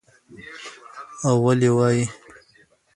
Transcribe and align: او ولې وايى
او 1.27 1.33
ولې 1.43 1.69
وايى 1.77 2.05